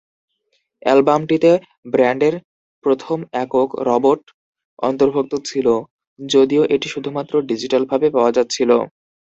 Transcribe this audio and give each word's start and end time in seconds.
অ্যালবামটিতে 0.81 1.51
ব্যান্ডের 1.93 2.35
প্রথম 2.85 3.17
একক, 3.35 3.69
"রবট" 3.87 4.21
অন্তর্ভুক্ত 4.79 5.33
ছিল, 5.45 5.67
যদিও 6.19 6.63
এটি 6.75 6.87
শুধুমাত্র 6.93 7.33
ডিজিটালভাবে 7.49 8.07
পাওয়া 8.15 8.31
যাচ্ছিল। 8.37 8.69